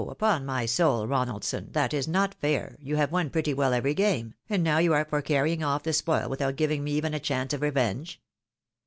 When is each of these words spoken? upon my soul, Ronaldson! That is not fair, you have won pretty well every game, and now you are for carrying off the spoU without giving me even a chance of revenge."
upon 0.09 0.43
my 0.43 0.65
soul, 0.65 1.05
Ronaldson! 1.05 1.71
That 1.73 1.93
is 1.93 2.07
not 2.07 2.33
fair, 2.33 2.75
you 2.81 2.95
have 2.95 3.11
won 3.11 3.29
pretty 3.29 3.53
well 3.53 3.71
every 3.71 3.93
game, 3.93 4.33
and 4.49 4.63
now 4.63 4.79
you 4.79 4.93
are 4.95 5.05
for 5.05 5.21
carrying 5.21 5.61
off 5.63 5.83
the 5.83 5.93
spoU 5.93 6.27
without 6.27 6.55
giving 6.55 6.83
me 6.83 6.93
even 6.93 7.13
a 7.13 7.19
chance 7.19 7.53
of 7.53 7.61
revenge." 7.61 8.19